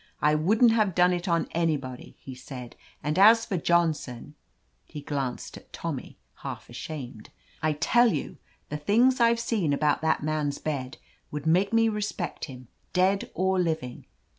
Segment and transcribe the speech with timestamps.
[0.19, 4.33] "I wouldn't have done it on anybody," he said; "and as for Johnson
[4.87, 7.29] —"he glanced at Tommy, half ashamed—
[7.61, 8.37] "I tell you,
[8.69, 10.97] the things I've seen about that man's bed
[11.29, 14.07] would make me respect him, dead or living.